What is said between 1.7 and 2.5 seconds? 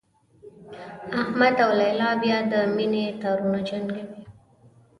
لیلا بیا